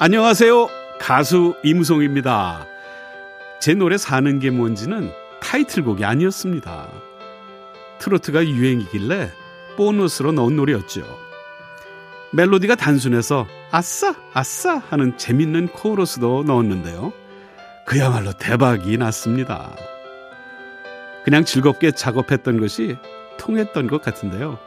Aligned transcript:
안녕하세요. 0.00 0.68
가수 0.98 1.54
임송입니다. 1.62 2.66
제 3.60 3.74
노래 3.74 3.96
사는 3.96 4.40
게 4.40 4.50
뭔지는 4.50 5.12
타이틀곡이 5.40 6.04
아니었습니다. 6.04 6.88
트로트가 8.00 8.44
유행이길래 8.44 9.30
보너스로 9.76 10.32
넣은 10.32 10.56
노래였죠. 10.56 11.02
멜로디가 12.32 12.74
단순해서 12.74 13.46
아싸 13.70 14.16
아싸 14.32 14.78
하는 14.78 15.16
재밌는 15.16 15.68
코러스도 15.68 16.42
넣었는데요. 16.42 17.12
그야말로 17.86 18.32
대박이 18.32 18.98
났습니다. 18.98 19.76
그냥 21.24 21.44
즐겁게 21.44 21.92
작업했던 21.92 22.58
것이 22.58 22.96
통했던 23.38 23.86
것 23.86 24.02
같은데요. 24.02 24.58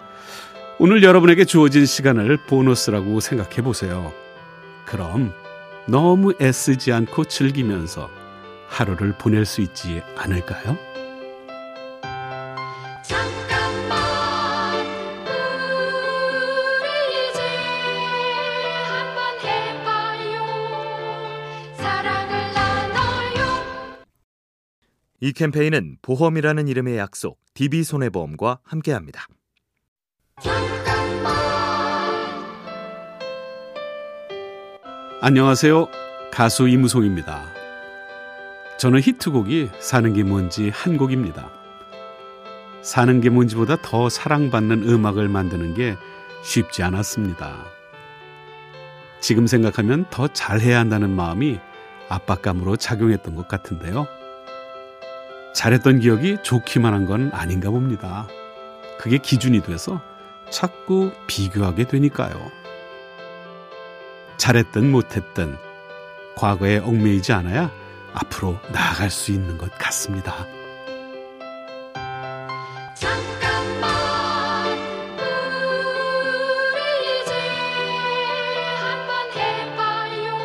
오늘 0.79 1.03
여러분에게 1.03 1.43
주어진 1.43 1.85
시간을 1.85 2.37
보너스라고 2.47 3.19
생각해 3.19 3.61
보세요. 3.61 4.13
그럼 4.87 5.33
너무 5.85 6.33
애쓰지 6.41 6.93
않고 6.93 7.25
즐기면서 7.25 8.09
하루를 8.69 9.17
보낼 9.17 9.45
수 9.45 9.59
있지 9.61 10.01
않을까요? 10.15 10.77
잠깐만 13.03 13.97
우리 16.79 17.29
이제 17.29 17.41
한번 18.87 19.39
해봐요 19.43 20.35
사랑을 21.75 22.53
나눠요 22.53 24.05
이 25.19 25.33
캠페인은 25.33 25.97
보험이라는 26.01 26.69
이름의 26.69 26.97
약속 26.97 27.39
DB손해보험과 27.55 28.59
함께합니다. 28.63 29.27
잠깐 30.41 30.96
안녕하세요. 35.19 35.87
가수 36.31 36.67
이무송입니다. 36.67 37.43
저는 38.77 39.01
히트곡이 39.01 39.71
사는 39.79 40.13
게 40.13 40.21
뭔지 40.23 40.69
한 40.69 40.95
곡입니다. 40.97 41.49
사는 42.83 43.19
게 43.19 43.29
뭔지보다 43.31 43.77
더 43.81 44.09
사랑받는 44.09 44.87
음악을 44.87 45.27
만드는 45.27 45.73
게 45.73 45.97
쉽지 46.43 46.83
않았습니다. 46.83 47.65
지금 49.19 49.47
생각하면 49.47 50.05
더 50.11 50.27
잘해야 50.27 50.77
한다는 50.79 51.09
마음이 51.09 51.59
압박감으로 52.09 52.77
작용했던 52.77 53.33
것 53.33 53.47
같은데요. 53.47 54.05
잘했던 55.55 55.99
기억이 55.99 56.37
좋기만 56.43 56.93
한 56.93 57.07
건 57.07 57.31
아닌가 57.33 57.71
봅니다. 57.71 58.27
그게 58.99 59.17
기준이 59.17 59.63
돼서 59.63 59.99
자꾸 60.51 61.11
비교하게 61.25 61.85
되니까요. 61.85 62.51
잘했든 64.37 64.91
못했든 64.91 65.57
과거에 66.35 66.77
얽매이지 66.77 67.33
않아야 67.33 67.71
앞으로 68.13 68.59
나아갈 68.71 69.09
수 69.09 69.31
있는 69.31 69.57
것 69.57 69.71
같습니다. 69.77 70.45
잠깐만 72.95 74.77
우리 76.71 77.21
이제 77.21 77.31
한번 78.79 79.31
해봐요 79.35 80.37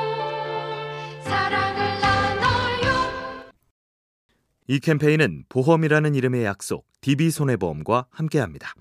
사랑을 1.25 2.01
나눠요 2.01 3.53
이 4.67 4.81
캠페인은 4.81 5.45
보험이라는 5.49 6.15
이름의 6.15 6.45
약속 6.45 6.87
DB손해보험과 7.03 8.07
함께합니다. 8.11 8.75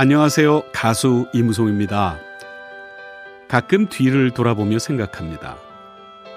안녕하세요. 0.00 0.70
가수 0.72 1.26
이무송입니다. 1.32 2.20
가끔 3.48 3.88
뒤를 3.88 4.30
돌아보며 4.30 4.78
생각합니다. 4.78 5.56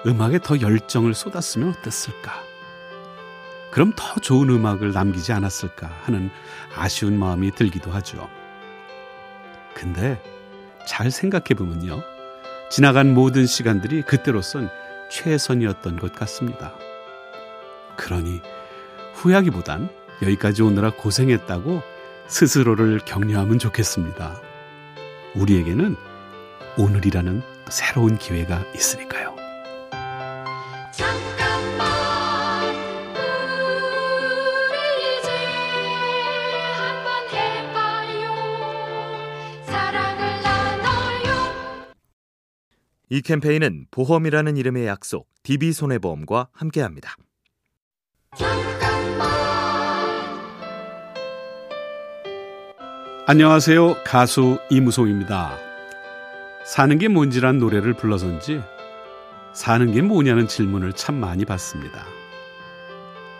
음악에 0.04 0.40
더 0.40 0.60
열정을 0.60 1.14
쏟았으면 1.14 1.68
어땠을까? 1.68 2.42
그럼 3.70 3.92
더 3.94 4.18
좋은 4.18 4.50
음악을 4.50 4.90
남기지 4.90 5.32
않았을까 5.32 5.88
하는 6.02 6.30
아쉬운 6.74 7.16
마음이 7.20 7.52
들기도 7.52 7.92
하죠. 7.92 8.28
근데 9.74 10.20
잘 10.84 11.12
생각해 11.12 11.54
보면요. 11.56 12.02
지나간 12.68 13.14
모든 13.14 13.46
시간들이 13.46 14.02
그때로선 14.02 14.70
최선이었던 15.08 16.00
것 16.00 16.12
같습니다. 16.16 16.74
그러니 17.94 18.40
후회하기보단 19.14 19.88
여기까지 20.20 20.64
오느라 20.64 20.90
고생했다고 20.90 21.91
스스로를 22.32 22.98
격려하면 23.04 23.58
좋겠습니다. 23.58 24.40
우리에게는 25.34 25.96
오늘이라는 26.78 27.42
새로운 27.68 28.16
기회가 28.16 28.64
있으니까요. 28.74 29.36
잠깐만 30.92 32.74
우리 34.70 35.18
이제 35.18 35.28
한번 36.74 37.28
해봐요 37.28 38.32
사랑을 39.66 40.42
나눠요 40.42 41.92
이 43.10 43.20
캠페인은 43.20 43.88
보험이라는 43.90 44.56
이름의 44.56 44.86
약속 44.86 45.28
DB손해보험과 45.42 46.48
함께합니다. 46.52 47.14
안녕하세요. 53.24 54.02
가수 54.02 54.58
이무송입니다. 54.68 55.56
사는 56.64 56.98
게 56.98 57.06
뭔지란 57.06 57.58
노래를 57.58 57.94
불러서인지 57.94 58.60
사는 59.52 59.92
게 59.92 60.02
뭐냐는 60.02 60.48
질문을 60.48 60.94
참 60.94 61.20
많이 61.20 61.44
받습니다. 61.44 62.04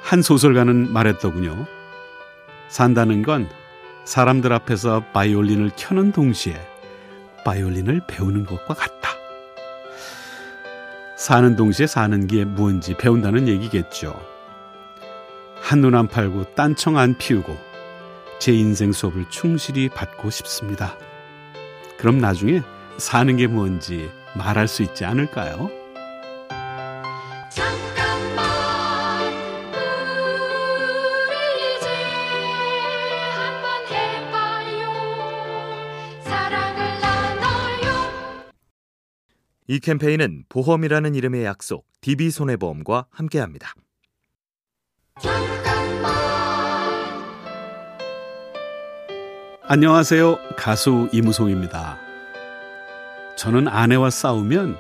한 0.01 0.23
소설가는 0.23 0.93
말했더군요. 0.93 1.67
산다는 2.69 3.23
건 3.23 3.49
사람들 4.05 4.53
앞에서 4.53 5.03
바이올린을 5.13 5.73
켜는 5.77 6.13
동시에 6.13 6.55
바이올린을 7.45 8.03
배우는 8.07 8.47
것과 8.47 8.75
같다. 8.75 9.11
사는 11.17 11.57
동시에 11.57 11.89
사는 11.89 12.29
게 12.29 12.45
뭔지 12.45 12.95
배운다는 12.95 13.49
얘기겠죠. 13.49 14.15
한눈 15.61 15.97
안 15.97 16.07
팔고 16.07 16.55
딴청 16.55 16.99
안 16.99 17.19
피우고 17.19 17.72
제 18.43 18.53
인생 18.53 18.91
수업을 18.91 19.27
충실히 19.31 19.89
받고 19.89 20.31
싶습니다. 20.31 20.99
그럼 21.97 22.19
나중에 22.19 22.61
사는 22.99 23.37
게 23.37 23.47
뭔지 23.47 24.11
말할 24.37 24.67
수 24.67 24.83
있지 24.83 25.05
않을까요? 25.05 25.71
잠깐만 27.53 29.33
우리 31.29 31.37
이제 31.69 31.87
한번 33.31 33.87
해봐요 33.87 34.91
사랑을 36.25 37.01
나눠요 37.01 38.51
이 39.69 39.79
캠페인은 39.79 40.47
보험이라는 40.49 41.15
이름의 41.15 41.45
약속 41.45 41.87
DB손해보험과 42.01 43.07
함께합니다. 43.13 43.73
안녕하세요. 49.65 50.39
가수 50.57 51.09
이무송입니다. 51.13 51.97
저는 53.37 53.69
아내와 53.69 54.11
싸우면 54.11 54.77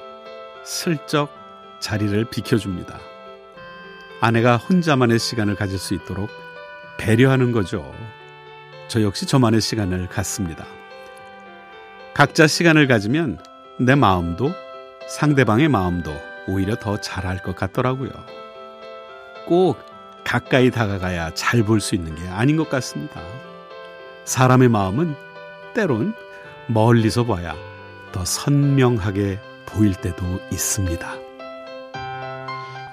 슬쩍 0.64 1.30
자리를 1.78 2.24
비켜줍니다. 2.24 2.98
아내가 4.20 4.56
혼자만의 4.56 5.20
시간을 5.20 5.54
가질 5.54 5.78
수 5.78 5.94
있도록 5.94 6.30
배려하는 6.98 7.52
거죠. 7.52 7.94
저 8.88 9.02
역시 9.02 9.24
저만의 9.24 9.60
시간을 9.60 10.08
갖습니다. 10.08 10.66
각자 12.12 12.48
시간을 12.48 12.88
가지면 12.88 13.38
내 13.78 13.94
마음도 13.94 14.50
상대방의 15.08 15.68
마음도 15.68 16.12
오히려 16.48 16.74
더 16.74 17.00
잘할 17.00 17.38
것 17.38 17.54
같더라고요. 17.54 18.10
꼭 19.46 19.78
가까이 20.24 20.70
다가가야 20.72 21.34
잘 21.34 21.62
볼 21.62 21.80
수 21.80 21.94
있는 21.94 22.16
게 22.16 22.26
아닌 22.28 22.56
것 22.56 22.68
같습니다. 22.68 23.20
사람의 24.24 24.68
마음은 24.68 25.14
때론 25.74 26.14
멀리서 26.68 27.24
봐야 27.24 27.54
더 28.12 28.24
선명하게 28.24 29.40
보일 29.66 29.94
때도 29.94 30.24
있습니다. 30.52 31.14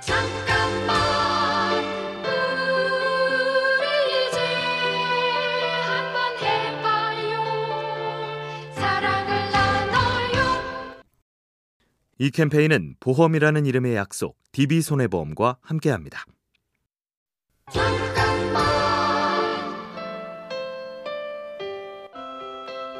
잠깐만 0.01 1.83
우리 3.77 4.27
이제 4.27 4.39
한번 5.83 6.37
해봐요 6.41 7.31
사랑을 8.73 9.51
나눠요 9.51 10.39
이 12.17 12.31
캠페인은 12.31 12.95
보험이라는 12.99 13.65
이름의 13.65 13.95
약속 13.95 14.37
DB손해보험과 14.53 15.57
함께합니다. 15.61 16.25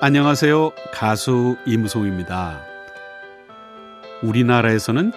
안녕하세요. 0.01 0.71
가수 0.93 1.57
이무송입니다. 1.65 2.61
우리나라에서는 4.23 5.11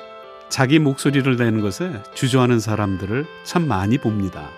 자기 0.49 0.81
목소리를 0.81 1.37
내는 1.37 1.61
것에 1.61 2.03
주저하는 2.15 2.59
사람들을 2.59 3.25
참 3.45 3.69
많이 3.69 3.97
봅니다. 3.97 4.51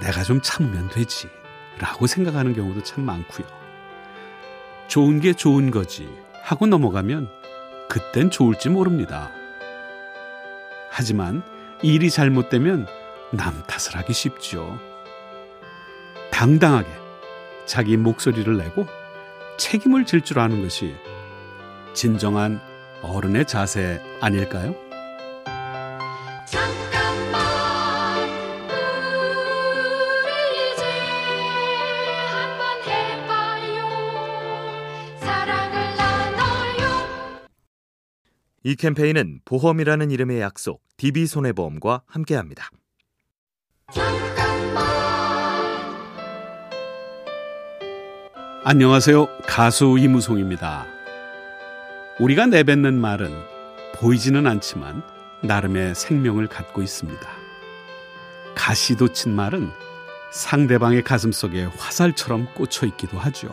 내가 0.00 0.22
좀 0.22 0.40
참으면 0.40 0.88
되지. 0.88 1.28
라고 1.78 2.06
생각하는 2.06 2.54
경우도 2.54 2.82
참 2.82 3.04
많고요. 3.04 3.46
좋은 4.88 5.20
게 5.20 5.34
좋은 5.34 5.70
거지. 5.70 6.08
하고 6.42 6.66
넘어가면 6.66 7.28
그땐 7.90 8.30
좋을지 8.30 8.70
모릅니다. 8.70 9.30
하지만 10.88 11.42
일이 11.82 12.08
잘못되면 12.08 12.86
남 13.32 13.62
탓을 13.66 13.96
하기 13.96 14.14
쉽죠. 14.14 14.78
당당하게 16.30 16.88
자기 17.66 17.98
목소리를 17.98 18.56
내고 18.56 18.86
책임을 19.60 20.06
질 20.06 20.22
줄 20.22 20.38
아는 20.38 20.62
것이 20.62 20.94
진정한 21.92 22.60
어른의 23.02 23.46
자세 23.46 24.00
아닐까요? 24.20 24.74
잠깐만 26.46 27.40
우리 30.24 30.72
이제 30.72 30.82
한번 32.30 32.82
해봐요 32.88 33.84
사랑을 35.20 35.96
나눠요 35.96 37.46
이 38.64 38.74
캠페인은 38.76 39.40
보험이라는 39.44 40.10
이름의 40.10 40.40
약속 40.40 40.82
DB손해보험과 40.96 42.02
함께합니다. 42.06 42.70
안녕하세요. 48.62 49.38
가수 49.46 49.96
이무송입니다. 49.98 50.84
우리가 52.18 52.44
내뱉는 52.44 53.00
말은 53.00 53.32
보이지는 53.94 54.46
않지만 54.46 55.02
나름의 55.40 55.94
생명을 55.94 56.46
갖고 56.46 56.82
있습니다. 56.82 57.26
가시 58.54 58.96
돋친 58.96 59.34
말은 59.34 59.70
상대방의 60.30 61.04
가슴 61.04 61.32
속에 61.32 61.70
화살처럼 61.78 62.48
꽂혀 62.54 62.84
있기도 62.88 63.18
하죠. 63.18 63.48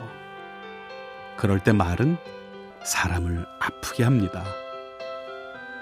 그럴 1.37 1.61
때 1.61 1.71
말은 1.71 2.17
사람을 2.83 3.45
아프게 3.59 4.03
합니다. 4.03 4.43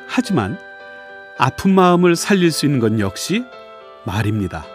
하지만 0.08 0.60
아픈 1.40 1.74
마음을 1.74 2.16
살릴 2.16 2.52
수 2.52 2.68
있는 2.68 2.80
건 2.80 3.00
역시 3.00 3.44
말입니다. 4.04 4.68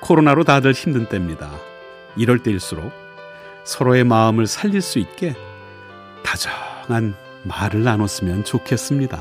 코로나로 0.00 0.42
다들 0.42 0.72
힘든 0.72 1.08
때입니다. 1.08 1.52
이럴 2.16 2.42
때일수록 2.42 2.92
서로의 3.64 4.04
마음을 4.04 4.46
살릴 4.46 4.80
수 4.82 4.98
있게 4.98 5.34
다정한 6.24 7.14
말을 7.44 7.82
나눴으면 7.82 8.44
좋겠습니다. 8.44 9.18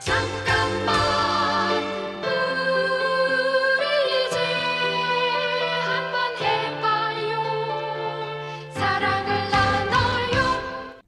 잠깐만 0.00 0.94
우리 3.78 4.26
이제 4.26 4.38
한번 5.80 6.36
해봐요 6.40 7.42
사랑을 8.72 9.50
나눠요 9.50 11.02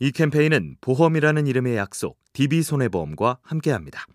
이 0.00 0.12
캠페인은 0.12 0.76
보험이라는 0.80 1.46
이름의 1.46 1.76
약속 1.76 2.18
DB손해보험과 2.32 3.38
함께합니다. 3.42 4.06